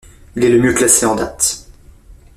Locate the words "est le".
0.43-0.59